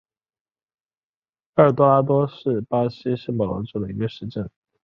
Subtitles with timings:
[1.53, 4.49] 埃尔多拉多是巴西圣保罗州的一个市镇。